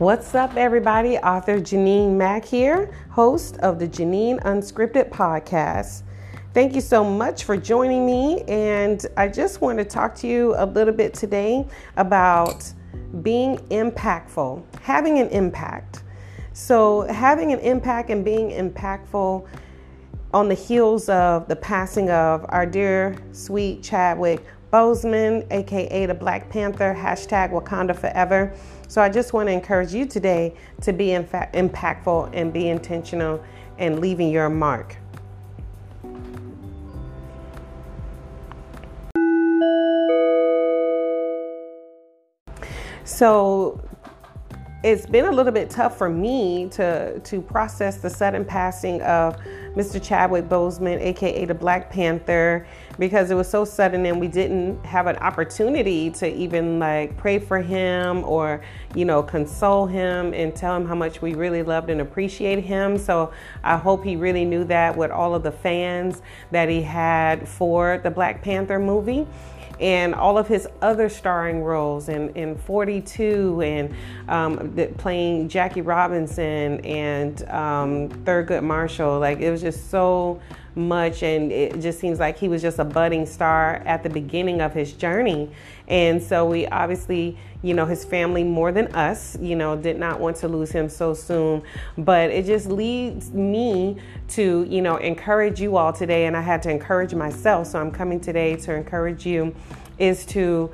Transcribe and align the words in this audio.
What's 0.00 0.34
up, 0.34 0.56
everybody? 0.56 1.18
Author 1.18 1.60
Jeanine 1.60 2.12
Mack 2.12 2.42
here, 2.42 2.90
host 3.10 3.58
of 3.58 3.78
the 3.78 3.86
Jeanine 3.86 4.40
Unscripted 4.44 5.10
podcast. 5.10 6.04
Thank 6.54 6.74
you 6.74 6.80
so 6.80 7.04
much 7.04 7.44
for 7.44 7.54
joining 7.54 8.06
me. 8.06 8.40
And 8.48 9.04
I 9.18 9.28
just 9.28 9.60
want 9.60 9.76
to 9.76 9.84
talk 9.84 10.14
to 10.14 10.26
you 10.26 10.54
a 10.56 10.64
little 10.64 10.94
bit 10.94 11.12
today 11.12 11.68
about 11.98 12.64
being 13.20 13.58
impactful, 13.68 14.64
having 14.80 15.18
an 15.18 15.28
impact. 15.28 16.02
So, 16.54 17.02
having 17.02 17.52
an 17.52 17.58
impact 17.58 18.08
and 18.08 18.24
being 18.24 18.52
impactful 18.52 19.46
on 20.32 20.48
the 20.48 20.54
heels 20.54 21.10
of 21.10 21.46
the 21.46 21.56
passing 21.56 22.08
of 22.08 22.46
our 22.48 22.64
dear, 22.64 23.18
sweet 23.32 23.82
Chadwick 23.82 24.46
Boseman, 24.72 25.46
aka 25.50 26.06
the 26.06 26.14
Black 26.14 26.48
Panther, 26.48 26.94
hashtag 26.96 27.50
Wakanda 27.50 27.96
Forever. 27.96 28.52
So 28.88 29.02
I 29.02 29.08
just 29.08 29.32
want 29.32 29.48
to 29.48 29.52
encourage 29.52 29.92
you 29.92 30.06
today 30.06 30.54
to 30.82 30.92
be 30.92 31.12
in 31.12 31.26
fact 31.26 31.54
impactful 31.54 32.30
and 32.32 32.52
be 32.52 32.68
intentional 32.68 33.42
and 33.78 34.00
leaving 34.00 34.30
your 34.30 34.48
mark. 34.48 34.96
So 43.04 43.80
it's 44.82 45.04
been 45.04 45.26
a 45.26 45.32
little 45.32 45.52
bit 45.52 45.68
tough 45.68 45.98
for 45.98 46.08
me 46.08 46.68
to 46.70 47.18
to 47.18 47.42
process 47.42 47.98
the 47.98 48.08
sudden 48.08 48.44
passing 48.44 49.02
of 49.02 49.36
Mr. 49.74 50.02
Chadwick 50.02 50.48
Boseman, 50.48 51.00
aka 51.00 51.44
the 51.44 51.54
Black 51.54 51.90
Panther, 51.90 52.66
because 52.98 53.30
it 53.30 53.34
was 53.34 53.48
so 53.48 53.64
sudden 53.64 54.04
and 54.06 54.20
we 54.20 54.28
didn't 54.28 54.84
have 54.84 55.06
an 55.06 55.16
opportunity 55.16 56.10
to 56.10 56.32
even 56.34 56.78
like 56.78 57.16
pray 57.16 57.38
for 57.38 57.60
him 57.60 58.24
or 58.24 58.60
you 58.94 59.04
know 59.04 59.22
console 59.22 59.86
him 59.86 60.34
and 60.34 60.54
tell 60.54 60.76
him 60.76 60.86
how 60.86 60.94
much 60.94 61.22
we 61.22 61.34
really 61.34 61.62
loved 61.62 61.90
and 61.90 62.00
appreciated 62.00 62.64
him. 62.64 62.98
So 62.98 63.32
I 63.62 63.76
hope 63.76 64.04
he 64.04 64.16
really 64.16 64.44
knew 64.44 64.64
that 64.64 64.96
with 64.96 65.10
all 65.10 65.34
of 65.34 65.42
the 65.42 65.52
fans 65.52 66.22
that 66.50 66.68
he 66.68 66.82
had 66.82 67.48
for 67.48 67.98
the 68.02 68.10
Black 68.10 68.42
Panther 68.42 68.78
movie 68.78 69.26
and 69.80 70.14
all 70.14 70.36
of 70.36 70.46
his 70.46 70.68
other 70.82 71.08
starring 71.08 71.62
roles 71.62 72.08
in, 72.08 72.28
in 72.36 72.56
42 72.56 73.62
and 73.62 73.94
um, 74.28 74.76
playing 74.98 75.48
Jackie 75.48 75.80
Robinson 75.80 76.80
and 76.84 77.42
um, 77.48 78.08
Thurgood 78.24 78.62
Marshall. 78.62 79.18
Like 79.18 79.40
it 79.40 79.50
was 79.50 79.62
just 79.62 79.90
so 79.90 80.40
much 80.74 81.22
and 81.22 81.50
it 81.50 81.80
just 81.80 81.98
seems 81.98 82.18
like 82.18 82.38
he 82.38 82.48
was 82.48 82.62
just 82.62 82.78
a 82.78 82.84
budding 82.84 83.26
star 83.26 83.82
at 83.86 84.02
the 84.02 84.10
beginning 84.10 84.60
of 84.60 84.72
his 84.72 84.92
journey. 84.92 85.50
And 85.88 86.22
so 86.22 86.46
we 86.46 86.66
obviously 86.66 87.38
you 87.62 87.74
know 87.74 87.84
his 87.84 88.04
family 88.04 88.42
more 88.42 88.72
than 88.72 88.86
us 88.94 89.36
you 89.38 89.54
know 89.54 89.76
did 89.76 89.98
not 89.98 90.18
want 90.18 90.36
to 90.36 90.48
lose 90.48 90.70
him 90.70 90.88
so 90.88 91.14
soon. 91.14 91.62
But 91.98 92.30
it 92.30 92.46
just 92.46 92.66
leads 92.66 93.30
me 93.30 93.96
to 94.28 94.66
you 94.68 94.82
know 94.82 94.96
encourage 94.96 95.60
you 95.60 95.76
all 95.76 95.92
today 95.92 96.26
and 96.26 96.36
i 96.36 96.40
had 96.40 96.62
to 96.62 96.70
encourage 96.70 97.14
myself 97.14 97.66
so 97.66 97.80
i'm 97.80 97.90
coming 97.90 98.20
today 98.20 98.54
to 98.54 98.72
encourage 98.72 99.26
you 99.26 99.54
is 99.98 100.24
to 100.26 100.70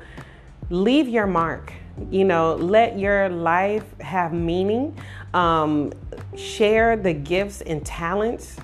leave 0.69 1.07
your 1.07 1.27
mark. 1.27 1.73
You 2.11 2.25
know 2.25 2.55
let 2.55 2.99
your 2.99 3.29
life 3.29 3.99
have 3.99 4.33
meaning. 4.33 4.97
Um, 5.33 5.91
share 6.35 6.95
the 6.95 7.13
gifts 7.13 7.61
and 7.61 7.85
talents 7.85 8.57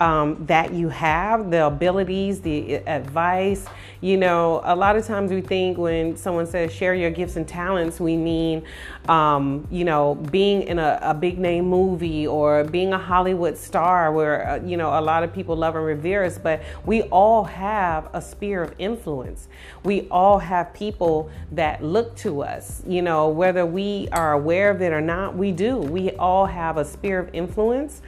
um, 0.00 0.44
that 0.46 0.72
you 0.72 0.88
have, 0.88 1.50
the 1.50 1.66
abilities, 1.66 2.40
the 2.40 2.74
advice. 2.74 3.66
You 4.00 4.16
know, 4.16 4.60
a 4.64 4.74
lot 4.74 4.96
of 4.96 5.06
times 5.06 5.30
we 5.30 5.40
think 5.40 5.78
when 5.78 6.16
someone 6.16 6.46
says 6.46 6.72
share 6.72 6.94
your 6.94 7.10
gifts 7.10 7.36
and 7.36 7.46
talents, 7.46 8.00
we 8.00 8.16
mean, 8.16 8.64
um, 9.08 9.66
you 9.70 9.84
know, 9.84 10.16
being 10.16 10.62
in 10.62 10.78
a, 10.78 10.98
a, 11.00 11.14
big 11.14 11.38
name 11.38 11.66
movie 11.66 12.26
or 12.26 12.64
being 12.64 12.92
a 12.92 12.98
Hollywood 12.98 13.56
star 13.56 14.12
where, 14.12 14.48
uh, 14.48 14.56
you 14.64 14.76
know, 14.76 14.98
a 14.98 15.00
lot 15.00 15.22
of 15.22 15.32
people 15.32 15.56
love 15.56 15.76
and 15.76 15.84
revere 15.84 16.24
us, 16.24 16.38
but 16.38 16.62
we 16.84 17.02
all 17.02 17.44
have 17.44 18.08
a 18.12 18.20
sphere 18.20 18.62
of 18.62 18.74
influence. 18.78 19.48
We 19.84 20.08
all 20.10 20.38
have 20.38 20.74
people 20.74 21.30
that 21.52 21.82
look 21.82 22.16
to 22.16 22.42
us, 22.42 22.82
you 22.86 23.00
know, 23.00 23.28
whether 23.28 23.64
we 23.64 24.08
are 24.12 24.32
aware 24.32 24.70
of 24.70 24.82
it 24.82 24.92
or 24.92 25.00
not, 25.00 25.36
we 25.36 25.52
do. 25.52 25.76
We 25.76 26.10
all 26.12 26.46
have 26.46 26.76
a 26.78 26.84
sphere 26.84 27.20
of 27.20 27.30
influence 27.32 28.02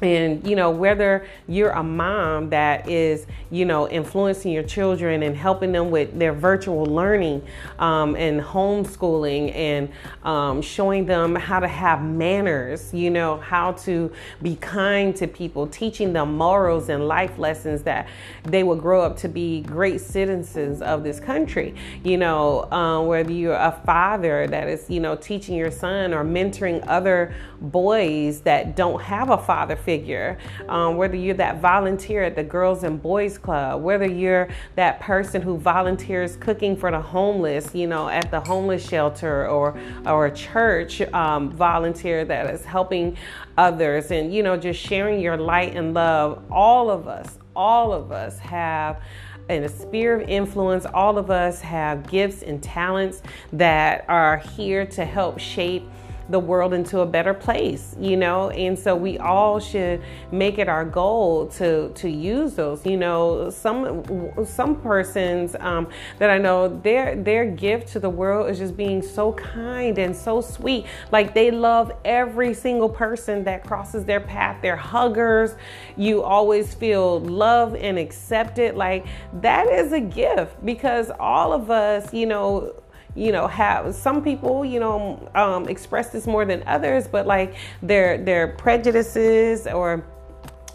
and 0.00 0.46
you 0.46 0.56
know 0.56 0.70
whether 0.70 1.26
you're 1.48 1.70
a 1.70 1.82
mom 1.82 2.50
that 2.50 2.88
is 2.88 3.26
you 3.50 3.64
know 3.64 3.88
influencing 3.88 4.52
your 4.52 4.62
children 4.62 5.22
and 5.22 5.36
helping 5.36 5.72
them 5.72 5.90
with 5.90 6.18
their 6.18 6.32
virtual 6.32 6.84
learning 6.84 7.42
um, 7.78 8.16
and 8.16 8.40
homeschooling 8.40 9.54
and 9.54 9.88
um, 10.24 10.60
showing 10.60 11.06
them 11.06 11.34
how 11.34 11.60
to 11.60 11.68
have 11.68 12.02
manners 12.02 12.92
you 12.92 13.10
know 13.10 13.36
how 13.38 13.72
to 13.72 14.12
be 14.42 14.56
kind 14.56 15.14
to 15.14 15.26
people 15.26 15.66
teaching 15.66 16.12
them 16.12 16.36
morals 16.36 16.88
and 16.88 17.06
life 17.06 17.38
lessons 17.38 17.82
that 17.82 18.08
they 18.44 18.62
will 18.62 18.76
grow 18.76 19.00
up 19.00 19.16
to 19.16 19.28
be 19.28 19.60
great 19.62 20.00
citizens 20.00 20.82
of 20.82 21.02
this 21.02 21.20
country. 21.20 21.74
You 22.02 22.18
know 22.18 22.70
uh, 22.72 23.02
whether 23.02 23.32
you're 23.32 23.54
a 23.54 23.80
father 23.84 24.46
that 24.48 24.68
is 24.68 24.88
you 24.88 25.00
know 25.00 25.16
teaching 25.16 25.54
your 25.56 25.70
son 25.70 26.12
or 26.12 26.24
mentoring 26.24 26.84
other 26.86 27.34
boys 27.60 28.40
that 28.42 28.76
don't 28.76 29.00
have 29.00 29.30
a 29.30 29.38
father 29.74 29.82
figure, 29.82 30.38
um, 30.68 30.96
whether 30.96 31.16
you're 31.16 31.34
that 31.34 31.60
volunteer 31.60 32.22
at 32.22 32.34
the 32.34 32.42
Girls 32.42 32.84
and 32.84 33.00
Boys 33.00 33.38
Club, 33.38 33.82
whether 33.82 34.06
you're 34.06 34.48
that 34.76 35.00
person 35.00 35.42
who 35.42 35.56
volunteers 35.56 36.36
cooking 36.36 36.76
for 36.76 36.90
the 36.90 37.00
homeless, 37.00 37.74
you 37.74 37.86
know, 37.86 38.08
at 38.08 38.30
the 38.30 38.40
homeless 38.40 38.86
shelter 38.86 39.46
or 39.48 39.78
or 40.06 40.26
a 40.26 40.34
church 40.34 41.00
um, 41.12 41.50
volunteer 41.50 42.24
that 42.24 42.50
is 42.50 42.64
helping 42.64 43.16
others, 43.56 44.10
and 44.10 44.32
you 44.34 44.42
know, 44.42 44.56
just 44.56 44.80
sharing 44.80 45.20
your 45.20 45.36
light 45.36 45.76
and 45.76 45.94
love. 45.94 46.42
All 46.50 46.90
of 46.90 47.06
us, 47.06 47.38
all 47.54 47.92
of 47.92 48.12
us 48.12 48.38
have 48.38 49.00
in 49.48 49.64
a 49.64 49.68
sphere 49.68 50.20
of 50.20 50.28
influence. 50.28 50.86
All 50.86 51.18
of 51.18 51.30
us 51.30 51.60
have 51.60 52.08
gifts 52.08 52.42
and 52.42 52.62
talents 52.62 53.22
that 53.52 54.04
are 54.08 54.38
here 54.38 54.86
to 54.86 55.04
help 55.04 55.38
shape 55.38 55.86
the 56.28 56.38
world 56.38 56.72
into 56.72 57.00
a 57.00 57.06
better 57.06 57.34
place, 57.34 57.94
you 58.00 58.16
know? 58.16 58.50
And 58.50 58.78
so 58.78 58.96
we 58.96 59.18
all 59.18 59.60
should 59.60 60.02
make 60.32 60.58
it 60.58 60.68
our 60.68 60.84
goal 60.84 61.46
to 61.48 61.90
to 61.90 62.08
use 62.08 62.54
those. 62.54 62.84
You 62.86 62.96
know, 62.96 63.50
some 63.50 64.44
some 64.46 64.80
persons 64.80 65.56
um, 65.60 65.88
that 66.18 66.30
I 66.30 66.38
know 66.38 66.68
their 66.68 67.16
their 67.16 67.44
gift 67.44 67.88
to 67.88 68.00
the 68.00 68.10
world 68.10 68.50
is 68.50 68.58
just 68.58 68.76
being 68.76 69.02
so 69.02 69.32
kind 69.32 69.98
and 69.98 70.14
so 70.14 70.40
sweet. 70.40 70.86
Like 71.12 71.34
they 71.34 71.50
love 71.50 71.92
every 72.04 72.54
single 72.54 72.88
person 72.88 73.44
that 73.44 73.64
crosses 73.64 74.04
their 74.04 74.20
path. 74.20 74.58
They're 74.62 74.76
huggers. 74.76 75.54
You 75.96 76.22
always 76.22 76.74
feel 76.74 77.20
loved 77.20 77.76
and 77.76 77.98
accepted. 77.98 78.74
Like 78.74 79.06
that 79.40 79.66
is 79.68 79.92
a 79.92 80.00
gift 80.00 80.64
because 80.64 81.10
all 81.18 81.52
of 81.52 81.70
us, 81.70 82.12
you 82.12 82.26
know, 82.26 82.74
you 83.14 83.32
know 83.32 83.46
have 83.46 83.94
some 83.94 84.22
people 84.22 84.64
you 84.64 84.80
know 84.80 85.28
um, 85.34 85.68
express 85.68 86.10
this 86.10 86.26
more 86.26 86.44
than 86.44 86.62
others 86.66 87.06
but 87.06 87.26
like 87.26 87.54
their 87.82 88.18
their 88.18 88.48
prejudices 88.48 89.66
or 89.66 90.04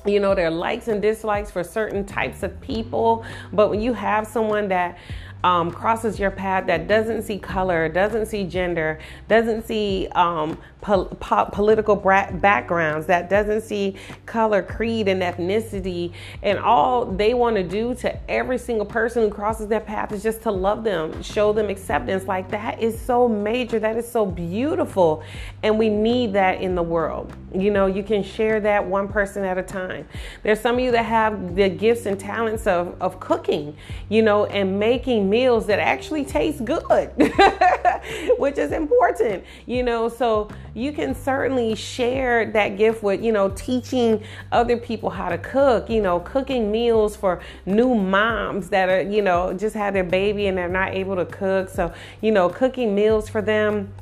you 0.05 0.19
know 0.19 0.33
their 0.33 0.49
likes 0.49 0.87
and 0.87 1.01
dislikes 1.01 1.51
for 1.51 1.63
certain 1.63 2.05
types 2.05 2.43
of 2.43 2.59
people. 2.61 3.25
But 3.51 3.69
when 3.69 3.81
you 3.81 3.93
have 3.93 4.27
someone 4.27 4.67
that 4.69 4.97
um, 5.43 5.71
crosses 5.71 6.19
your 6.19 6.31
path 6.31 6.67
that 6.67 6.87
doesn't 6.87 7.23
see 7.23 7.39
color, 7.39 7.87
doesn't 7.87 8.25
see 8.25 8.43
gender, 8.43 8.99
doesn't 9.27 9.65
see 9.65 10.07
um, 10.11 10.57
po- 10.81 11.05
po- 11.05 11.45
political 11.45 11.95
bra- 11.95 12.31
backgrounds, 12.31 13.05
that 13.07 13.29
doesn't 13.29 13.61
see 13.61 13.95
color, 14.25 14.61
creed, 14.61 15.07
and 15.07 15.21
ethnicity, 15.21 16.11
and 16.43 16.59
all 16.59 17.05
they 17.05 17.33
want 17.33 17.55
to 17.55 17.63
do 17.63 17.95
to 17.95 18.29
every 18.29 18.57
single 18.57 18.85
person 18.85 19.23
who 19.23 19.29
crosses 19.29 19.67
their 19.67 19.79
path 19.79 20.11
is 20.11 20.23
just 20.23 20.41
to 20.41 20.51
love 20.51 20.83
them, 20.83 21.21
show 21.21 21.53
them 21.53 21.69
acceptance. 21.69 22.25
Like 22.25 22.49
that 22.51 22.81
is 22.81 22.99
so 22.99 23.27
major, 23.27 23.79
that 23.79 23.95
is 23.95 24.09
so 24.09 24.25
beautiful, 24.25 25.23
and 25.63 25.79
we 25.79 25.89
need 25.89 26.33
that 26.33 26.61
in 26.61 26.75
the 26.75 26.83
world. 26.83 27.33
You 27.53 27.71
know, 27.71 27.85
you 27.85 28.03
can 28.03 28.23
share 28.23 28.59
that 28.59 28.85
one 28.85 29.07
person 29.07 29.43
at 29.43 29.57
a 29.57 29.63
time. 29.63 30.07
There's 30.43 30.59
some 30.59 30.75
of 30.75 30.81
you 30.81 30.91
that 30.91 31.05
have 31.05 31.55
the 31.55 31.69
gifts 31.69 32.05
and 32.05 32.19
talents 32.19 32.67
of, 32.67 32.95
of 33.01 33.19
cooking, 33.19 33.75
you 34.09 34.21
know, 34.21 34.45
and 34.45 34.79
making 34.79 35.28
meals 35.29 35.65
that 35.67 35.79
actually 35.79 36.25
taste 36.25 36.65
good, 36.65 37.11
which 38.37 38.57
is 38.57 38.71
important, 38.71 39.43
you 39.65 39.83
know. 39.83 40.09
So 40.09 40.49
you 40.73 40.91
can 40.91 41.13
certainly 41.13 41.75
share 41.75 42.51
that 42.51 42.77
gift 42.77 43.03
with, 43.03 43.23
you 43.23 43.31
know, 43.31 43.49
teaching 43.49 44.23
other 44.51 44.77
people 44.77 45.09
how 45.09 45.29
to 45.29 45.37
cook, 45.37 45.89
you 45.89 46.01
know, 46.01 46.19
cooking 46.21 46.71
meals 46.71 47.15
for 47.15 47.41
new 47.65 47.95
moms 47.95 48.69
that 48.69 48.89
are, 48.89 49.01
you 49.01 49.21
know, 49.21 49.53
just 49.53 49.75
had 49.75 49.93
their 49.93 50.03
baby 50.03 50.47
and 50.47 50.57
they're 50.57 50.67
not 50.67 50.93
able 50.93 51.15
to 51.15 51.25
cook. 51.25 51.69
So, 51.69 51.93
you 52.21 52.31
know, 52.31 52.49
cooking 52.49 52.95
meals 52.95 53.29
for 53.29 53.41
them 53.41 53.93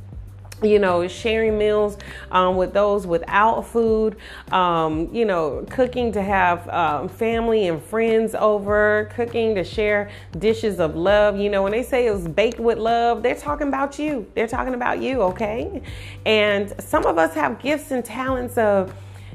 you 0.61 0.79
know, 0.79 1.07
sharing 1.07 1.57
meals 1.57 1.97
um, 2.31 2.55
with 2.55 2.73
those 2.73 3.05
without 3.05 3.67
food, 3.67 4.15
um, 4.51 5.07
you 5.13 5.25
know, 5.25 5.65
cooking 5.69 6.11
to 6.13 6.21
have 6.21 6.67
um, 6.69 7.07
family 7.09 7.67
and 7.67 7.81
friends 7.81 8.33
over, 8.33 9.11
cooking 9.13 9.55
to 9.55 9.63
share 9.63 10.09
dishes 10.39 10.79
of 10.79 10.95
love. 10.95 11.37
You 11.37 11.49
know, 11.49 11.63
when 11.63 11.71
they 11.71 11.83
say 11.83 12.07
it 12.07 12.11
was 12.11 12.27
baked 12.27 12.59
with 12.59 12.77
love, 12.77 13.21
they're 13.21 13.35
talking 13.35 13.67
about 13.67 13.99
you. 13.99 14.25
They're 14.33 14.47
talking 14.47 14.73
about 14.73 15.01
you, 15.01 15.21
okay? 15.23 15.81
And 16.25 16.73
some 16.81 17.05
of 17.05 17.17
us 17.17 17.33
have 17.35 17.59
gifts 17.59 17.91
and 17.91 18.03
talents 18.03 18.57
of, 18.57 18.93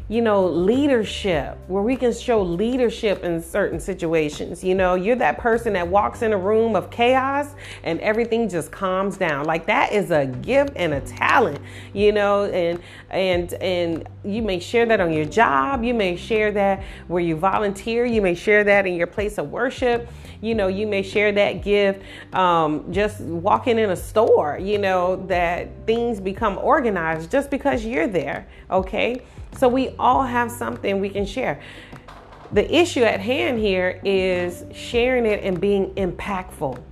you 0.08 0.20
know, 0.20 0.46
leadership, 0.46 1.56
where 1.68 1.82
we 1.82 1.96
can 1.96 2.12
show 2.12 2.42
leadership 2.42 3.24
in 3.24 3.42
certain 3.42 3.80
situations. 3.80 4.62
You 4.62 4.74
know, 4.74 4.94
you're 4.94 5.16
that 5.16 5.38
person 5.38 5.72
that 5.74 5.86
walks 5.86 6.22
in 6.22 6.32
a 6.32 6.36
room 6.36 6.76
of 6.76 6.90
chaos 6.90 7.54
and 7.82 8.00
everything 8.00 8.48
just 8.48 8.70
calms 8.70 9.16
down. 9.16 9.44
Like 9.44 9.66
that 9.66 9.92
is 9.92 10.10
a 10.10 10.26
gift 10.26 10.72
and 10.76 10.94
a 10.94 11.00
talent, 11.00 11.60
you 11.92 12.12
know, 12.12 12.44
and 12.44 12.80
and 13.10 13.52
and 13.54 14.08
you 14.24 14.42
may 14.42 14.58
share 14.58 14.86
that 14.86 15.00
on 15.00 15.12
your 15.12 15.24
job, 15.24 15.84
you 15.84 15.94
may 15.94 16.16
share 16.16 16.52
that 16.52 16.82
where 17.08 17.22
you 17.22 17.36
volunteer, 17.36 18.04
you 18.04 18.20
may 18.20 18.34
share 18.34 18.64
that 18.64 18.86
in 18.86 18.94
your 18.94 19.06
place 19.06 19.38
of 19.38 19.50
worship, 19.50 20.08
you 20.40 20.54
know, 20.54 20.66
you 20.66 20.86
may 20.86 21.02
share 21.02 21.32
that 21.32 21.62
gift 21.62 22.02
um, 22.34 22.92
just 22.92 23.20
walking 23.20 23.78
in 23.78 23.90
a 23.90 23.96
store, 23.96 24.58
you 24.60 24.78
know, 24.78 25.24
that 25.26 25.68
things 25.86 26.20
become 26.20 26.58
organized 26.58 27.30
just 27.30 27.50
because 27.50 27.84
you're 27.84 28.08
there, 28.08 28.46
okay? 28.70 29.22
So 29.56 29.68
we 29.68 29.90
all 29.98 30.22
have 30.22 30.50
something 30.50 31.00
we 31.00 31.08
can 31.08 31.26
share. 31.26 31.60
The 32.52 32.74
issue 32.74 33.02
at 33.02 33.20
hand 33.20 33.58
here 33.58 34.00
is 34.04 34.64
sharing 34.74 35.24
it 35.24 35.42
and 35.42 35.60
being 35.60 35.94
impactful. 35.94 36.82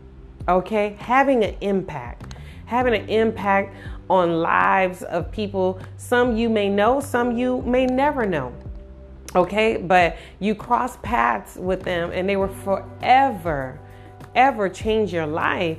Okay? 0.49 0.97
Having 0.99 1.45
an 1.45 1.57
impact. 1.61 2.35
Having 2.67 2.95
an 2.95 3.09
impact 3.09 3.75
on 4.09 4.41
lives 4.41 5.03
of 5.03 5.31
people. 5.31 5.81
Some 5.97 6.37
you 6.37 6.49
may 6.49 6.69
know, 6.69 7.01
some 7.01 7.37
you 7.37 7.61
may 7.63 7.87
never 7.87 8.25
know. 8.25 8.55
Okay? 9.35 9.77
But 9.77 10.17
you 10.39 10.55
cross 10.55 10.97
paths 11.03 11.57
with 11.57 11.83
them 11.83 12.11
and 12.13 12.29
they 12.29 12.37
will 12.37 12.49
forever, 12.49 13.79
ever 14.35 14.69
change 14.69 15.13
your 15.13 15.27
life. 15.27 15.79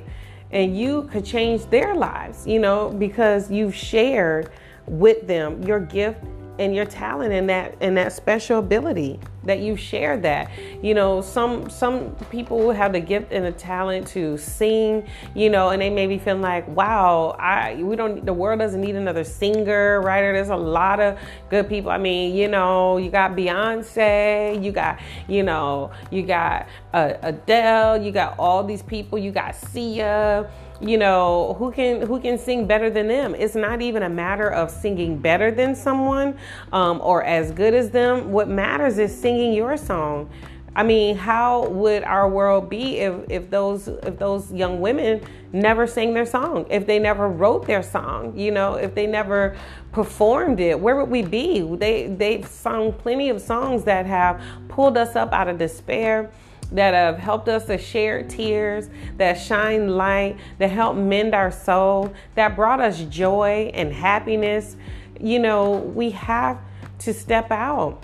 And 0.52 0.78
you 0.78 1.04
could 1.04 1.24
change 1.24 1.64
their 1.66 1.94
lives, 1.94 2.46
you 2.46 2.60
know, 2.60 2.90
because 2.90 3.50
you've 3.50 3.74
shared 3.74 4.50
with 4.86 5.26
them 5.26 5.62
your 5.62 5.80
gift 5.80 6.22
and 6.58 6.74
your 6.74 6.84
talent 6.84 7.32
and 7.32 7.48
that 7.48 7.76
and 7.80 7.96
that 7.96 8.12
special 8.12 8.58
ability 8.58 9.18
that 9.44 9.60
you 9.60 9.76
share 9.76 10.16
that. 10.18 10.50
You 10.82 10.94
know 10.94 11.20
some 11.20 11.70
some 11.70 12.14
people 12.30 12.70
have 12.70 12.92
the 12.92 13.00
gift 13.00 13.32
and 13.32 13.44
the 13.44 13.52
talent 13.52 14.06
to 14.08 14.36
sing 14.36 15.06
you 15.34 15.50
know 15.50 15.70
and 15.70 15.80
they 15.80 15.90
may 15.90 16.06
be 16.06 16.18
feeling 16.18 16.42
like 16.42 16.66
wow 16.68 17.34
i 17.38 17.74
we 17.82 17.96
don't 17.96 18.24
the 18.24 18.32
world 18.32 18.60
doesn't 18.60 18.80
need 18.80 18.94
another 18.94 19.24
singer 19.24 20.00
writer. 20.02 20.32
There's 20.32 20.50
a 20.50 20.56
lot 20.56 21.00
of 21.00 21.18
good 21.48 21.68
people. 21.68 21.90
I 21.90 21.98
mean 21.98 22.34
you 22.34 22.48
know 22.48 22.98
you 22.98 23.10
got 23.10 23.32
beyonce 23.32 24.62
you 24.62 24.72
got 24.72 25.00
you 25.28 25.42
know 25.42 25.90
you 26.10 26.22
got 26.22 26.68
uh, 26.92 27.14
adele 27.22 28.02
you 28.02 28.12
got 28.12 28.38
all 28.38 28.62
these 28.62 28.82
people. 28.82 29.18
You 29.18 29.32
got 29.32 29.54
sia 29.54 30.50
you 30.82 30.98
know 30.98 31.54
who 31.58 31.70
can 31.70 32.02
who 32.02 32.20
can 32.20 32.38
sing 32.38 32.66
better 32.66 32.90
than 32.90 33.08
them? 33.08 33.34
It's 33.34 33.54
not 33.54 33.80
even 33.80 34.02
a 34.02 34.08
matter 34.08 34.50
of 34.50 34.70
singing 34.70 35.18
better 35.18 35.50
than 35.50 35.74
someone 35.74 36.36
um, 36.72 37.00
or 37.02 37.22
as 37.24 37.52
good 37.52 37.74
as 37.74 37.90
them. 37.90 38.32
What 38.32 38.48
matters 38.48 38.98
is 38.98 39.16
singing 39.16 39.52
your 39.52 39.76
song. 39.76 40.30
I 40.74 40.82
mean, 40.84 41.16
how 41.16 41.68
would 41.68 42.02
our 42.02 42.28
world 42.28 42.70
be 42.70 42.98
if, 42.98 43.14
if 43.28 43.50
those 43.50 43.88
if 43.88 44.18
those 44.18 44.50
young 44.52 44.80
women 44.80 45.20
never 45.52 45.86
sang 45.86 46.14
their 46.14 46.24
song, 46.24 46.66
if 46.70 46.86
they 46.86 46.98
never 46.98 47.28
wrote 47.28 47.66
their 47.66 47.82
song, 47.82 48.38
you 48.38 48.50
know, 48.50 48.74
if 48.74 48.94
they 48.94 49.06
never 49.06 49.54
performed 49.92 50.60
it, 50.60 50.80
where 50.80 50.96
would 50.96 51.10
we 51.10 51.22
be? 51.22 51.60
They 51.76 52.06
they've 52.06 52.46
sung 52.46 52.92
plenty 52.94 53.28
of 53.28 53.40
songs 53.40 53.84
that 53.84 54.06
have 54.06 54.42
pulled 54.68 54.96
us 54.96 55.14
up 55.14 55.32
out 55.32 55.48
of 55.48 55.58
despair, 55.58 56.30
that 56.72 56.94
have 56.94 57.18
helped 57.18 57.48
us 57.48 57.66
to 57.66 57.78
share 57.78 58.22
tears, 58.22 58.88
that 59.18 59.34
shine 59.34 59.88
light, 59.88 60.36
that 60.58 60.70
help 60.70 60.96
mend 60.96 61.34
our 61.34 61.50
soul, 61.50 62.12
that 62.34 62.56
brought 62.56 62.80
us 62.80 63.02
joy 63.04 63.70
and 63.74 63.92
happiness. 63.92 64.76
You 65.20 65.38
know, 65.38 65.72
we 65.72 66.10
have 66.10 66.58
to 67.00 67.12
step 67.12 67.50
out 67.50 68.02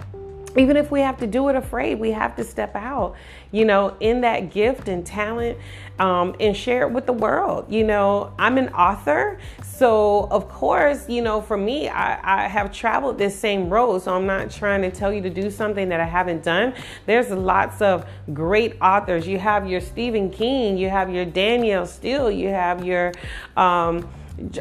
even 0.58 0.76
if 0.76 0.90
we 0.90 1.00
have 1.00 1.18
to 1.18 1.26
do 1.26 1.48
it 1.48 1.56
afraid, 1.56 1.98
we 1.98 2.10
have 2.10 2.36
to 2.36 2.44
step 2.44 2.74
out, 2.74 3.14
you 3.52 3.64
know, 3.64 3.96
in 4.00 4.20
that 4.22 4.50
gift 4.50 4.88
and 4.88 5.06
talent 5.06 5.58
um, 5.98 6.34
and 6.40 6.56
share 6.56 6.82
it 6.82 6.92
with 6.92 7.06
the 7.06 7.12
world. 7.12 7.72
You 7.72 7.84
know, 7.84 8.32
I'm 8.38 8.58
an 8.58 8.68
author. 8.70 9.38
So, 9.62 10.26
of 10.30 10.48
course, 10.48 11.08
you 11.08 11.22
know, 11.22 11.40
for 11.40 11.56
me, 11.56 11.88
I, 11.88 12.44
I 12.44 12.48
have 12.48 12.72
traveled 12.72 13.18
this 13.18 13.38
same 13.38 13.70
road. 13.70 14.02
So, 14.02 14.14
I'm 14.14 14.26
not 14.26 14.50
trying 14.50 14.82
to 14.82 14.90
tell 14.90 15.12
you 15.12 15.22
to 15.22 15.30
do 15.30 15.50
something 15.50 15.88
that 15.88 16.00
I 16.00 16.04
haven't 16.04 16.42
done. 16.42 16.74
There's 17.06 17.30
lots 17.30 17.80
of 17.80 18.06
great 18.32 18.76
authors. 18.80 19.26
You 19.26 19.38
have 19.38 19.68
your 19.68 19.80
Stephen 19.80 20.30
King, 20.30 20.76
you 20.76 20.88
have 20.88 21.12
your 21.12 21.24
Danielle 21.24 21.86
Steel, 21.86 22.30
you 22.30 22.48
have 22.48 22.84
your, 22.84 23.12
um, 23.56 24.08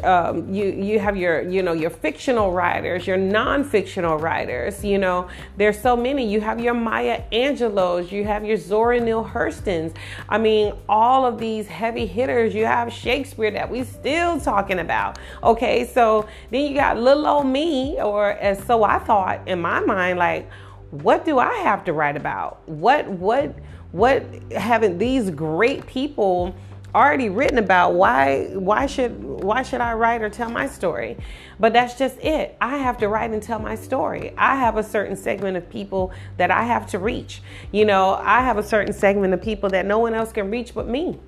um, 0.02 0.52
you 0.52 0.64
you 0.66 0.98
have 0.98 1.16
your 1.16 1.42
you 1.42 1.62
know 1.62 1.72
your 1.72 1.90
fictional 1.90 2.52
writers, 2.52 3.06
your 3.06 3.16
non-fictional 3.16 4.18
writers. 4.18 4.84
You 4.84 4.98
know, 4.98 5.28
there's 5.56 5.80
so 5.80 5.96
many. 5.96 6.28
You 6.28 6.40
have 6.40 6.60
your 6.60 6.74
Maya 6.74 7.22
Angelous, 7.32 8.10
you 8.10 8.24
have 8.24 8.44
your 8.44 8.56
Zora 8.56 9.00
Neale 9.00 9.24
Hurstons. 9.24 9.94
I 10.28 10.38
mean, 10.38 10.74
all 10.88 11.24
of 11.24 11.38
these 11.38 11.66
heavy 11.66 12.06
hitters. 12.06 12.54
You 12.54 12.66
have 12.66 12.92
Shakespeare 12.92 13.50
that 13.52 13.70
we 13.70 13.84
still 13.84 14.40
talking 14.40 14.80
about. 14.80 15.18
Okay, 15.42 15.86
so 15.86 16.28
then 16.50 16.62
you 16.62 16.74
got 16.74 16.98
little 16.98 17.26
old 17.26 17.46
me, 17.46 18.00
or 18.00 18.30
as 18.32 18.62
so 18.64 18.82
I 18.82 18.98
thought 18.98 19.46
in 19.46 19.60
my 19.60 19.80
mind, 19.80 20.18
like, 20.18 20.50
what 20.90 21.24
do 21.24 21.38
I 21.38 21.54
have 21.58 21.84
to 21.84 21.92
write 21.92 22.16
about? 22.16 22.66
What 22.68 23.08
what 23.08 23.54
what 23.92 24.24
haven't 24.52 24.98
these 24.98 25.30
great 25.30 25.86
people? 25.86 26.54
Already 26.94 27.28
written 27.28 27.58
about 27.58 27.94
why 27.94 28.48
why 28.54 28.86
should 28.86 29.22
why 29.22 29.62
should 29.62 29.80
I 29.80 29.92
write 29.92 30.22
or 30.22 30.30
tell 30.30 30.50
my 30.50 30.66
story? 30.66 31.16
But 31.60 31.72
that's 31.72 31.98
just 31.98 32.18
it. 32.18 32.56
I 32.60 32.78
have 32.78 32.98
to 32.98 33.08
write 33.08 33.30
and 33.30 33.42
tell 33.42 33.58
my 33.58 33.74
story. 33.74 34.32
I 34.36 34.56
have 34.56 34.76
a 34.76 34.82
certain 34.82 35.16
segment 35.16 35.56
of 35.56 35.68
people 35.68 36.12
that 36.36 36.50
I 36.50 36.64
have 36.64 36.86
to 36.88 36.98
reach. 36.98 37.42
You 37.72 37.84
know, 37.84 38.14
I 38.14 38.40
have 38.40 38.58
a 38.58 38.62
certain 38.62 38.92
segment 38.92 39.34
of 39.34 39.42
people 39.42 39.68
that 39.70 39.86
no 39.86 39.98
one 39.98 40.14
else 40.14 40.32
can 40.32 40.50
reach 40.50 40.74
but 40.74 40.88
me. 40.88 41.18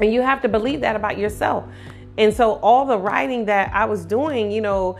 And 0.00 0.12
you 0.12 0.22
have 0.22 0.42
to 0.42 0.48
believe 0.48 0.80
that 0.80 0.96
about 0.96 1.18
yourself. 1.18 1.64
And 2.18 2.32
so 2.32 2.54
all 2.54 2.86
the 2.86 2.98
writing 2.98 3.44
that 3.46 3.72
I 3.74 3.84
was 3.84 4.04
doing, 4.04 4.50
you 4.50 4.60
know, 4.60 4.96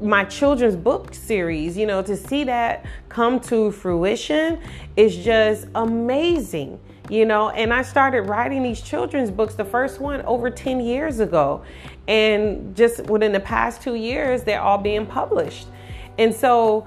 my 0.00 0.24
children's 0.24 0.76
book 0.76 1.14
series, 1.14 1.76
you 1.76 1.86
know, 1.86 2.02
to 2.02 2.16
see 2.16 2.44
that 2.44 2.84
come 3.08 3.40
to 3.40 3.72
fruition 3.72 4.60
is 4.96 5.16
just 5.16 5.66
amazing 5.74 6.78
you 7.10 7.24
know? 7.24 7.50
And 7.50 7.72
i 7.72 7.82
started 7.82 8.22
writing 8.22 8.62
these 8.62 8.80
children's 8.80 9.30
books 9.30 9.54
the 9.54 9.64
first 9.64 10.00
one 10.00 10.22
over 10.22 10.50
10 10.50 10.80
years 10.80 11.20
ago. 11.20 11.62
And 12.06 12.76
just 12.76 13.06
within 13.06 13.32
the 13.32 13.40
past 13.40 13.82
two 13.82 13.94
years 13.94 14.44
they're 14.44 14.60
all 14.60 14.78
being 14.78 15.06
published. 15.06 15.68
And 16.18 16.34
so 16.34 16.86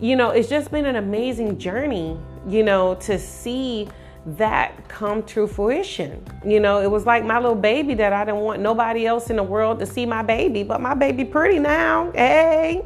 you 0.00 0.14
know 0.16 0.30
it's 0.30 0.48
just 0.48 0.70
been 0.70 0.84
an 0.84 0.96
amazing 0.96 1.58
journey 1.58 2.18
you 2.46 2.62
know 2.62 2.94
to 2.96 3.18
see 3.18 3.88
that 4.26 4.88
come 4.88 5.22
to 5.22 5.46
fruition. 5.46 6.20
You 6.44 6.58
know, 6.58 6.80
it 6.80 6.90
was 6.90 7.06
like 7.06 7.24
my 7.24 7.38
little 7.38 7.54
baby 7.54 7.94
that 7.94 8.12
I 8.12 8.24
didn't 8.24 8.40
want 8.40 8.60
nobody 8.60 9.06
else 9.06 9.30
in 9.30 9.36
the 9.36 9.42
world 9.42 9.78
to 9.78 9.86
see 9.86 10.04
my 10.04 10.22
baby, 10.22 10.64
but 10.64 10.80
my 10.80 10.94
baby 10.94 11.24
pretty 11.24 11.60
now. 11.60 12.10
Hey. 12.10 12.82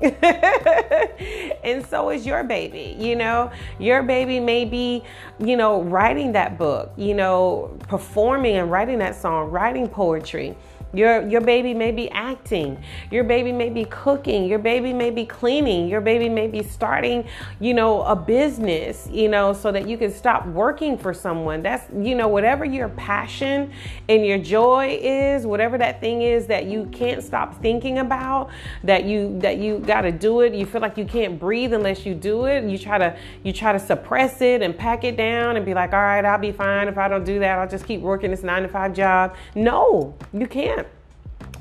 and 1.64 1.84
so 1.86 2.10
is 2.10 2.26
your 2.26 2.44
baby, 2.44 2.94
you 2.98 3.16
know. 3.16 3.50
Your 3.78 4.02
baby 4.02 4.38
may 4.38 4.66
be, 4.66 5.02
you 5.38 5.56
know, 5.56 5.82
writing 5.82 6.32
that 6.32 6.58
book, 6.58 6.92
you 6.96 7.14
know, 7.14 7.74
performing 7.88 8.56
and 8.56 8.70
writing 8.70 8.98
that 8.98 9.16
song, 9.16 9.50
writing 9.50 9.88
poetry 9.88 10.54
your 10.92 11.26
your 11.28 11.40
baby 11.40 11.72
may 11.72 11.92
be 11.92 12.10
acting. 12.10 12.82
Your 13.10 13.24
baby 13.24 13.52
may 13.52 13.70
be 13.70 13.84
cooking. 13.84 14.44
Your 14.46 14.58
baby 14.58 14.92
may 14.92 15.10
be 15.10 15.24
cleaning. 15.24 15.88
Your 15.88 16.00
baby 16.00 16.28
may 16.28 16.48
be 16.48 16.62
starting, 16.62 17.26
you 17.60 17.74
know, 17.74 18.02
a 18.02 18.16
business, 18.16 19.08
you 19.12 19.28
know, 19.28 19.52
so 19.52 19.70
that 19.70 19.88
you 19.88 19.96
can 19.96 20.12
stop 20.12 20.46
working 20.46 20.98
for 20.98 21.14
someone. 21.14 21.62
That's, 21.62 21.84
you 21.94 22.14
know, 22.16 22.26
whatever 22.26 22.64
your 22.64 22.88
passion 22.88 23.72
and 24.08 24.26
your 24.26 24.38
joy 24.38 24.98
is, 25.00 25.46
whatever 25.46 25.78
that 25.78 26.00
thing 26.00 26.22
is 26.22 26.46
that 26.48 26.66
you 26.66 26.86
can't 26.86 27.22
stop 27.22 27.60
thinking 27.62 27.98
about, 27.98 28.50
that 28.82 29.04
you 29.04 29.38
that 29.40 29.58
you 29.58 29.78
got 29.78 30.02
to 30.02 30.12
do 30.12 30.40
it. 30.40 30.54
You 30.54 30.66
feel 30.66 30.80
like 30.80 30.96
you 30.96 31.04
can't 31.04 31.38
breathe 31.38 31.72
unless 31.72 32.04
you 32.04 32.14
do 32.14 32.46
it. 32.46 32.64
You 32.64 32.78
try 32.78 32.98
to 32.98 33.16
you 33.44 33.52
try 33.52 33.72
to 33.72 33.78
suppress 33.78 34.40
it 34.40 34.60
and 34.62 34.76
pack 34.76 35.04
it 35.04 35.16
down 35.16 35.56
and 35.56 35.64
be 35.64 35.74
like, 35.74 35.92
"All 35.92 36.00
right, 36.00 36.24
I'll 36.24 36.38
be 36.38 36.52
fine 36.52 36.88
if 36.88 36.98
I 36.98 37.06
don't 37.06 37.24
do 37.24 37.38
that. 37.38 37.58
I'll 37.58 37.68
just 37.68 37.86
keep 37.86 38.00
working 38.00 38.30
this 38.30 38.42
9 38.42 38.62
to 38.62 38.68
5 38.68 38.92
job." 38.92 39.36
No, 39.54 40.14
you 40.32 40.46
can't 40.46 40.79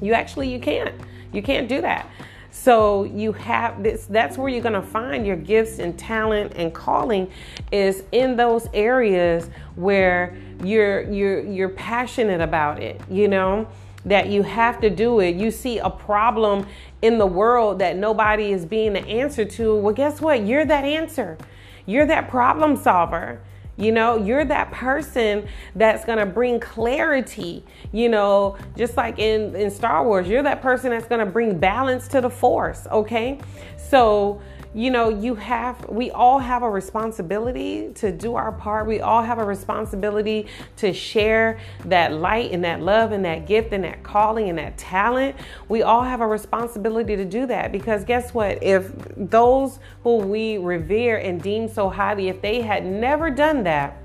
you 0.01 0.13
actually 0.13 0.51
you 0.51 0.59
can't. 0.59 0.95
You 1.31 1.41
can't 1.41 1.67
do 1.67 1.81
that. 1.81 2.09
So 2.51 3.03
you 3.03 3.31
have 3.33 3.83
this 3.83 4.05
that's 4.05 4.37
where 4.37 4.49
you're 4.49 4.61
going 4.61 4.73
to 4.73 4.81
find 4.81 5.25
your 5.25 5.35
gifts 5.35 5.79
and 5.79 5.97
talent 5.97 6.53
and 6.55 6.73
calling 6.73 7.31
is 7.71 8.03
in 8.11 8.35
those 8.35 8.67
areas 8.73 9.49
where 9.75 10.35
you're 10.63 11.01
you're 11.11 11.41
you're 11.41 11.69
passionate 11.69 12.41
about 12.41 12.81
it, 12.81 13.01
you 13.09 13.27
know? 13.27 13.67
that 14.05 14.29
you 14.29 14.43
have 14.43 14.79
to 14.81 14.89
do 14.89 15.19
it. 15.19 15.35
You 15.35 15.51
see 15.51 15.77
a 15.79 15.89
problem 15.89 16.65
in 17.01 17.17
the 17.17 17.25
world 17.25 17.79
that 17.79 17.97
nobody 17.97 18.51
is 18.51 18.65
being 18.65 18.93
the 18.93 19.05
answer 19.05 19.45
to. 19.45 19.75
Well, 19.75 19.93
guess 19.93 20.21
what? 20.21 20.45
You're 20.45 20.65
that 20.65 20.85
answer. 20.85 21.37
You're 21.85 22.05
that 22.05 22.29
problem 22.29 22.75
solver. 22.77 23.41
You 23.79 23.93
know, 23.93 24.17
you're 24.17 24.43
that 24.43 24.71
person 24.71 25.47
that's 25.73 26.03
to 26.17 26.25
bring 26.25 26.59
clarity, 26.59 27.63
you 27.93 28.09
know, 28.09 28.57
just 28.75 28.97
like 28.97 29.19
in, 29.19 29.55
in 29.55 29.71
Star 29.71 30.03
Wars, 30.03 30.27
you're 30.27 30.43
that 30.43 30.61
person 30.61 30.89
that's 30.89 31.05
to 31.25 31.31
bring 31.31 31.57
balance 31.57 32.09
to 32.09 32.19
the 32.19 32.29
force, 32.29 32.87
okay? 32.91 33.39
So, 33.77 34.41
you 34.73 34.91
know, 34.91 35.09
you 35.09 35.33
have, 35.33 35.89
we 35.89 36.11
all 36.11 36.37
have 36.37 36.61
a 36.61 36.69
responsibility 36.69 37.91
to 37.95 38.11
do 38.11 38.35
our 38.35 38.51
part. 38.51 38.85
We 38.85 39.01
all 39.01 39.23
have 39.23 39.39
a 39.39 39.43
responsibility 39.43 40.45
to 40.77 40.93
share 40.93 41.59
that 41.85 42.13
light 42.13 42.51
and 42.51 42.63
that 42.63 42.81
love 42.81 43.11
and 43.11 43.25
that 43.25 43.47
gift 43.47 43.73
and 43.73 43.83
that 43.83 44.03
calling 44.03 44.47
and 44.49 44.59
that 44.59 44.77
talent. 44.77 45.35
We 45.69 45.81
all 45.81 46.03
have 46.03 46.21
a 46.21 46.27
responsibility 46.27 47.15
to 47.15 47.25
do 47.25 47.47
that 47.47 47.71
because 47.71 48.03
guess 48.03 48.31
what? 48.33 48.61
If 48.61 48.91
those 49.17 49.79
who 50.03 50.17
we 50.17 50.59
revere 50.59 51.17
and 51.17 51.41
deem 51.41 51.67
so 51.67 51.89
highly, 51.89 52.29
if 52.29 52.39
they 52.41 52.61
had 52.61 52.85
never 52.85 53.31
done 53.31 53.63
that, 53.63 53.97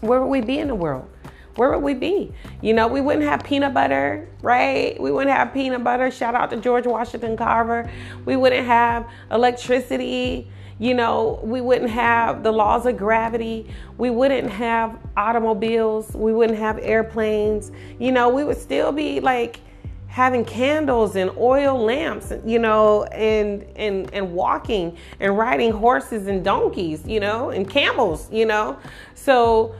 where 0.00 0.20
would 0.20 0.28
we 0.28 0.40
be 0.40 0.60
in 0.60 0.68
the 0.68 0.74
world? 0.74 1.08
Where 1.56 1.70
would 1.70 1.82
we 1.82 1.94
be? 1.94 2.32
You 2.60 2.74
know, 2.74 2.88
we 2.88 3.00
wouldn't 3.00 3.24
have 3.24 3.44
peanut 3.44 3.74
butter, 3.74 4.28
right? 4.42 5.00
We 5.00 5.10
wouldn't 5.10 5.34
have 5.34 5.52
peanut 5.52 5.84
butter. 5.84 6.10
Shout 6.10 6.34
out 6.34 6.50
to 6.50 6.56
George 6.56 6.86
Washington 6.86 7.36
Carver. 7.36 7.90
We 8.24 8.36
wouldn't 8.36 8.66
have 8.66 9.08
electricity. 9.30 10.50
You 10.78 10.94
know, 10.94 11.40
we 11.44 11.60
wouldn't 11.60 11.90
have 11.90 12.42
the 12.42 12.50
laws 12.50 12.86
of 12.86 12.96
gravity. 12.96 13.72
We 13.96 14.10
wouldn't 14.10 14.50
have 14.50 14.98
automobiles. 15.16 16.12
We 16.14 16.32
wouldn't 16.32 16.58
have 16.58 16.78
airplanes. 16.78 17.70
You 18.00 18.10
know, 18.10 18.28
we 18.28 18.42
would 18.42 18.58
still 18.58 18.90
be 18.90 19.20
like 19.20 19.60
having 20.08 20.44
candles 20.44 21.16
and 21.16 21.28
oil 21.36 21.76
lamps, 21.76 22.32
you 22.44 22.58
know, 22.58 23.04
and 23.04 23.64
and 23.76 24.12
and 24.12 24.32
walking 24.32 24.96
and 25.20 25.36
riding 25.38 25.72
horses 25.72 26.26
and 26.26 26.44
donkeys, 26.44 27.06
you 27.06 27.20
know, 27.20 27.50
and 27.50 27.68
camels, 27.68 28.30
you 28.32 28.46
know. 28.46 28.78
So 29.14 29.74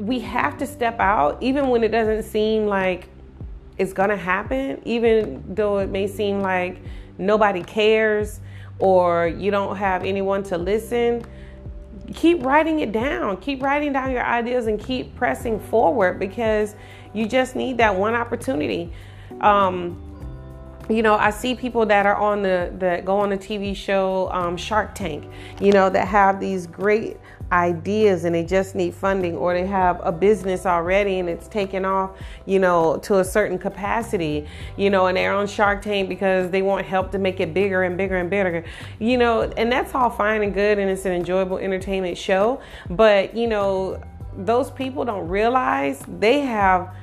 we 0.00 0.18
have 0.20 0.56
to 0.58 0.66
step 0.66 0.98
out, 0.98 1.42
even 1.42 1.68
when 1.68 1.84
it 1.84 1.88
doesn't 1.88 2.22
seem 2.22 2.66
like 2.66 3.08
it's 3.76 3.92
gonna 3.92 4.16
happen, 4.16 4.80
even 4.84 5.44
though 5.54 5.78
it 5.78 5.90
may 5.90 6.06
seem 6.06 6.40
like 6.40 6.78
nobody 7.18 7.62
cares 7.62 8.40
or 8.78 9.28
you 9.28 9.50
don't 9.50 9.76
have 9.76 10.02
anyone 10.04 10.42
to 10.44 10.56
listen. 10.56 11.22
Keep 12.14 12.44
writing 12.44 12.80
it 12.80 12.92
down. 12.92 13.36
Keep 13.36 13.62
writing 13.62 13.92
down 13.92 14.10
your 14.10 14.24
ideas 14.24 14.66
and 14.66 14.80
keep 14.80 15.14
pressing 15.16 15.60
forward 15.60 16.18
because 16.18 16.74
you 17.12 17.26
just 17.26 17.54
need 17.54 17.76
that 17.76 17.94
one 17.94 18.14
opportunity. 18.14 18.90
Um, 19.42 20.09
you 20.90 21.02
know, 21.02 21.14
I 21.14 21.30
see 21.30 21.54
people 21.54 21.86
that 21.86 22.04
are 22.04 22.16
on 22.16 22.42
the 22.42 22.72
that 22.78 23.04
go 23.04 23.18
on 23.18 23.30
the 23.30 23.38
TV 23.38 23.74
show 23.76 24.28
um, 24.32 24.56
Shark 24.56 24.94
Tank. 24.94 25.24
You 25.60 25.72
know, 25.72 25.88
that 25.90 26.08
have 26.08 26.40
these 26.40 26.66
great 26.66 27.16
ideas 27.52 28.24
and 28.24 28.34
they 28.34 28.44
just 28.44 28.74
need 28.74 28.94
funding, 28.94 29.36
or 29.36 29.54
they 29.54 29.66
have 29.66 30.00
a 30.02 30.12
business 30.12 30.66
already 30.66 31.18
and 31.18 31.28
it's 31.28 31.48
taken 31.48 31.84
off, 31.84 32.10
you 32.46 32.58
know, 32.58 32.98
to 32.98 33.18
a 33.18 33.24
certain 33.24 33.58
capacity. 33.58 34.46
You 34.76 34.90
know, 34.90 35.06
and 35.06 35.16
they're 35.16 35.32
on 35.32 35.46
Shark 35.46 35.82
Tank 35.82 36.08
because 36.08 36.50
they 36.50 36.62
want 36.62 36.86
help 36.86 37.12
to 37.12 37.18
make 37.18 37.40
it 37.40 37.54
bigger 37.54 37.84
and 37.84 37.96
bigger 37.96 38.16
and 38.16 38.28
bigger. 38.28 38.64
You 38.98 39.16
know, 39.16 39.42
and 39.42 39.70
that's 39.70 39.94
all 39.94 40.10
fine 40.10 40.42
and 40.42 40.52
good, 40.52 40.78
and 40.78 40.90
it's 40.90 41.04
an 41.04 41.12
enjoyable 41.12 41.58
entertainment 41.58 42.18
show. 42.18 42.60
But 42.88 43.36
you 43.36 43.46
know, 43.46 44.02
those 44.36 44.70
people 44.70 45.04
don't 45.04 45.28
realize 45.28 46.02
they 46.08 46.40
have 46.40 46.94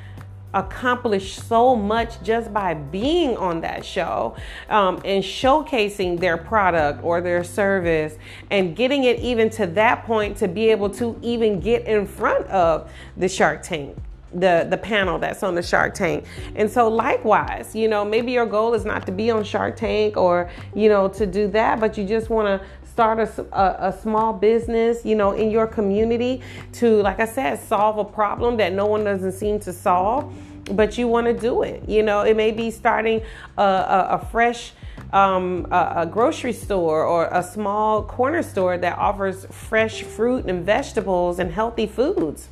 accomplished 0.57 1.47
so 1.47 1.75
much 1.75 2.21
just 2.23 2.51
by 2.51 2.73
being 2.73 3.37
on 3.37 3.61
that 3.61 3.85
show 3.85 4.35
um, 4.69 4.95
and 5.05 5.23
showcasing 5.23 6.19
their 6.19 6.35
product 6.35 7.03
or 7.03 7.21
their 7.21 7.43
service 7.43 8.17
and 8.49 8.75
getting 8.75 9.03
it 9.03 9.19
even 9.19 9.49
to 9.49 9.67
that 9.67 10.03
point 10.05 10.35
to 10.35 10.47
be 10.47 10.69
able 10.69 10.89
to 10.89 11.17
even 11.21 11.59
get 11.59 11.85
in 11.85 12.07
front 12.07 12.45
of 12.47 12.91
the 13.17 13.29
Shark 13.29 13.61
Tank 13.61 13.95
the 14.33 14.67
the 14.69 14.77
panel 14.77 15.17
that's 15.17 15.41
on 15.41 15.55
the 15.55 15.63
Shark 15.63 15.93
Tank. 15.93 16.25
And 16.55 16.69
so 16.69 16.89
likewise, 16.89 17.73
you 17.73 17.87
know, 17.87 18.03
maybe 18.03 18.33
your 18.33 18.45
goal 18.45 18.73
is 18.73 18.83
not 18.83 19.05
to 19.05 19.11
be 19.11 19.31
on 19.31 19.45
Shark 19.45 19.77
Tank 19.77 20.17
or, 20.17 20.49
you 20.75 20.89
know, 20.89 21.07
to 21.07 21.25
do 21.25 21.47
that, 21.49 21.79
but 21.79 21.97
you 21.97 22.05
just 22.05 22.29
want 22.29 22.61
to 22.61 22.67
start 22.97 23.19
a, 23.19 23.45
a, 23.51 23.89
a, 23.89 23.97
small 24.01 24.33
business, 24.33 25.05
you 25.05 25.13
know, 25.13 25.33
in 25.33 25.51
your 25.51 25.67
community 25.67 26.41
to, 26.73 26.99
like 27.03 27.19
I 27.19 27.27
said, 27.27 27.59
solve 27.59 27.99
a 27.99 28.03
problem 28.03 28.57
that 28.57 28.73
no 28.73 28.87
one 28.87 29.03
doesn't 29.03 29.33
seem 29.33 29.59
to 29.59 29.71
solve, 29.71 30.33
but 30.71 30.97
you 30.97 31.07
want 31.07 31.27
to 31.27 31.33
do 31.33 31.61
it. 31.61 31.87
You 31.87 32.01
know, 32.01 32.21
it 32.21 32.35
may 32.35 32.49
be 32.49 32.71
starting 32.71 33.21
a, 33.55 33.61
a, 33.61 34.07
a 34.13 34.27
fresh 34.31 34.71
um, 35.13 35.67
a, 35.69 35.93
a, 35.97 36.05
grocery 36.07 36.53
store 36.53 37.05
or 37.05 37.27
a 37.27 37.43
small 37.43 38.01
corner 38.01 38.41
store 38.41 38.79
that 38.79 38.97
offers 38.97 39.45
fresh 39.51 40.01
fruit 40.01 40.45
and 40.45 40.65
vegetables 40.65 41.37
and 41.37 41.51
healthy 41.51 41.85
foods 41.85 42.49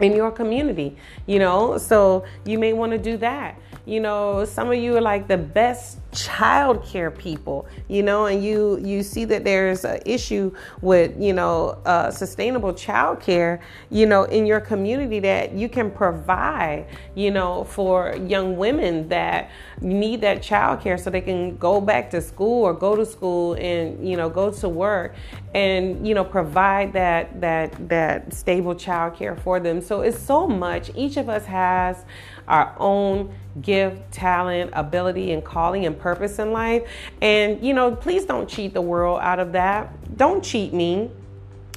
in 0.00 0.14
your 0.14 0.30
community, 0.30 0.98
you 1.26 1.38
know, 1.38 1.78
so 1.78 2.26
you 2.44 2.58
may 2.58 2.74
want 2.74 2.92
to 2.92 2.98
do 2.98 3.16
that. 3.16 3.58
You 3.86 4.00
know, 4.00 4.44
some 4.44 4.70
of 4.70 4.76
you 4.76 4.98
are 4.98 5.00
like 5.00 5.28
the 5.28 5.38
best 5.38 5.98
child 6.12 6.84
care 6.84 7.10
people, 7.10 7.66
you 7.88 8.02
know, 8.02 8.26
and 8.26 8.44
you 8.44 8.78
you 8.84 9.02
see 9.02 9.24
that 9.24 9.44
there's 9.44 9.84
an 9.84 10.00
issue 10.04 10.54
with, 10.80 11.18
you 11.18 11.32
know, 11.32 11.80
uh, 11.86 12.10
sustainable 12.10 12.72
child 12.74 13.20
care, 13.20 13.60
you 13.90 14.06
know, 14.06 14.24
in 14.24 14.46
your 14.46 14.60
community 14.60 15.20
that 15.20 15.52
you 15.52 15.68
can 15.68 15.90
provide, 15.90 16.86
you 17.14 17.30
know, 17.30 17.64
for 17.64 18.14
young 18.16 18.56
women 18.56 19.08
that 19.08 19.50
need 19.80 20.20
that 20.20 20.42
child 20.42 20.80
care 20.80 20.98
so 20.98 21.08
they 21.08 21.20
can 21.20 21.56
go 21.56 21.80
back 21.80 22.10
to 22.10 22.20
school 22.20 22.62
or 22.64 22.74
go 22.74 22.94
to 22.94 23.06
school 23.06 23.54
and, 23.54 24.06
you 24.06 24.16
know, 24.16 24.28
go 24.28 24.50
to 24.50 24.68
work 24.68 25.14
and, 25.54 26.06
you 26.06 26.14
know, 26.14 26.24
provide 26.24 26.92
that 26.92 27.40
that 27.40 27.88
that 27.88 28.32
stable 28.34 28.74
child 28.74 29.14
care 29.16 29.36
for 29.36 29.60
them. 29.60 29.80
So 29.80 30.02
it's 30.02 30.18
so 30.18 30.46
much. 30.46 30.90
Each 30.94 31.16
of 31.16 31.28
us 31.28 31.46
has 31.46 32.04
our 32.48 32.74
own 32.78 33.34
gift, 33.60 34.10
talent, 34.12 34.70
ability, 34.74 35.32
and 35.32 35.44
calling 35.44 35.86
and 35.86 35.98
purpose 36.02 36.38
in 36.38 36.52
life. 36.52 36.88
And, 37.20 37.64
you 37.64 37.72
know, 37.74 37.94
please 37.94 38.24
don't 38.24 38.48
cheat 38.48 38.74
the 38.74 38.82
world 38.82 39.20
out 39.22 39.38
of 39.38 39.52
that. 39.52 40.16
Don't 40.16 40.42
cheat 40.42 40.74
me. 40.74 41.10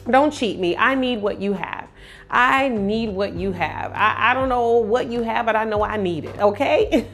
Don't 0.10 0.32
cheat 0.32 0.60
me. 0.60 0.76
I 0.76 0.96
need 0.96 1.22
what 1.22 1.40
you 1.40 1.54
have. 1.54 1.75
I 2.30 2.70
need 2.70 3.10
what 3.10 3.34
you 3.34 3.52
have. 3.52 3.92
I, 3.94 4.32
I 4.32 4.34
don't 4.34 4.50
know 4.50 4.78
what 4.78 5.12
you 5.12 5.22
have, 5.22 5.46
but 5.46 5.56
I 5.56 5.64
know 5.64 5.84
I 5.84 5.98
need 5.98 6.26
it, 6.26 6.38
okay? 6.40 7.08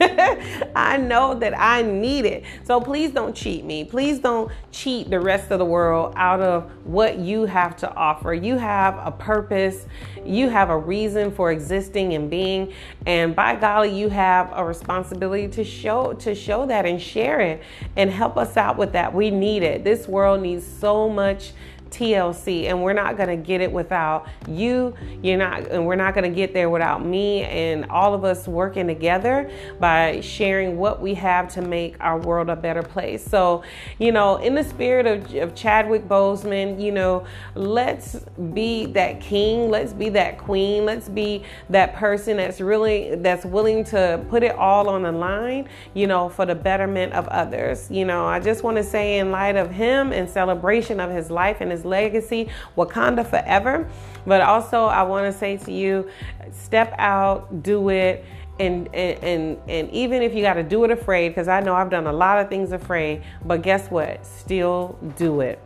I 0.76 0.98
know 0.98 1.36
that 1.36 1.58
I 1.58 1.82
need 1.82 2.26
it. 2.26 2.44
So 2.64 2.80
please 2.80 3.12
don't 3.12 3.36
cheat 3.36 3.66
me. 3.66 3.84
Please 3.84 4.20
don't 4.20 4.52
cheat 4.72 5.10
the 5.10 5.20
rest 5.20 5.52
of 5.52 5.60
the 5.60 5.66
world 5.66 6.14
out 6.16 6.40
of 6.40 6.72
what 6.86 7.20
you 7.20 7.46
have 7.46 7.76
to 7.78 7.94
offer. 7.94 8.34
You 8.34 8.58
have 8.58 9.00
a 9.06 9.12
purpose, 9.12 9.86
you 10.26 10.50
have 10.50 10.70
a 10.70 10.78
reason 10.78 11.32
for 11.32 11.52
existing 11.52 12.14
and 12.14 12.30
being, 12.30 12.74
and 13.06 13.36
by 13.36 13.56
golly, 13.56 13.98
you 13.98 14.10
have 14.10 14.52
a 14.54 14.64
responsibility 14.64 15.48
to 15.50 15.64
show 15.64 16.14
to 16.14 16.34
show 16.34 16.66
that 16.68 16.86
and 16.86 17.02
share 17.02 17.40
it 17.42 17.62
and 17.96 18.10
help 18.10 18.38
us 18.38 18.56
out 18.58 18.78
with 18.78 18.94
that. 18.94 19.14
We 19.14 19.30
need 19.30 19.64
it. 19.64 19.84
This 19.84 20.08
world 20.08 20.42
needs 20.42 20.66
so 20.66 21.10
much 21.10 21.52
TLC, 21.92 22.66
and 22.66 22.82
we're 22.82 22.94
not 22.94 23.18
going 23.18 23.30
to 23.30 23.36
get 23.36 23.62
it 23.62 23.72
without 23.72 24.28
you. 24.48 24.96
You're 25.22 25.38
not, 25.38 25.68
and 25.68 25.86
we're 25.86 25.96
not 25.96 26.14
going 26.14 26.30
to 26.30 26.36
get 26.36 26.54
there 26.54 26.70
without 26.70 27.06
me 27.06 27.44
and 27.44 27.86
all 27.86 28.14
of 28.14 28.24
us 28.24 28.48
working 28.48 28.88
together 28.88 29.52
by 29.80 30.22
sharing 30.22 30.78
what 30.78 31.02
we 31.02 31.14
have 31.16 31.48
to 31.54 31.62
make 31.62 31.96
our 32.00 32.18
world 32.18 32.50
a 32.50 32.56
better 32.56 32.82
place. 32.82 33.24
So, 33.24 33.64
you 34.00 34.12
know, 34.12 34.38
in 34.38 34.56
the 34.56 34.64
spirit 34.64 35.06
of, 35.06 35.34
of 35.36 35.54
Chadwick 35.54 36.08
Boseman, 36.08 36.82
you 36.82 36.92
know, 36.92 37.26
let's 37.56 38.16
be 38.54 38.86
that 38.88 39.20
king, 39.20 39.70
let's 39.70 39.94
be 39.94 40.10
that 40.10 40.38
queen, 40.38 40.86
let's 40.86 41.10
be 41.10 41.44
that 41.70 41.96
person 41.96 42.38
that's 42.38 42.62
really 42.62 43.16
that's 43.16 43.46
willing 43.46 43.84
to 43.86 44.24
put 44.30 44.44
it 44.44 44.56
all 44.56 44.90
on 44.90 45.04
the 45.04 45.12
line, 45.12 45.68
you 45.94 46.08
know, 46.08 46.30
for 46.30 46.46
the 46.46 46.56
betterment 46.56 47.14
of 47.14 47.28
others. 47.28 47.90
You 47.92 48.06
know, 48.06 48.26
I 48.26 48.40
just 48.40 48.64
want 48.64 48.78
to 48.78 48.84
say, 48.84 49.20
in 49.20 49.32
light 49.32 49.56
of 49.56 49.72
him 49.72 50.12
and 50.12 50.30
celebration 50.30 51.00
of 51.00 51.12
his 51.12 51.30
life 51.30 51.58
and 51.62 51.72
his 51.72 51.81
his 51.82 51.86
legacy, 51.86 52.50
Wakanda 52.78 53.28
forever. 53.28 53.90
But 54.26 54.42
also, 54.42 54.86
I 54.86 55.04
want 55.04 55.32
to 55.32 55.38
say 55.38 55.58
to 55.58 55.72
you, 55.72 56.10
step 56.52 56.94
out, 56.98 57.64
do 57.64 57.90
it. 57.90 58.24
And, 58.60 58.94
and, 58.94 59.24
and, 59.24 59.58
and 59.68 59.90
even 59.92 60.22
if 60.22 60.36
you 60.36 60.42
got 60.42 60.54
to 60.54 60.64
do 60.64 60.84
it 60.84 60.92
afraid, 60.92 61.30
because 61.30 61.48
I 61.48 61.62
know 61.62 61.74
I've 61.74 61.90
done 61.90 62.06
a 62.06 62.14
lot 62.14 62.40
of 62.40 62.50
things 62.50 62.72
afraid, 62.72 63.24
but 63.44 63.64
guess 63.64 63.90
what? 63.90 64.24
Still 64.26 65.00
do 65.18 65.42
it. 65.42 65.60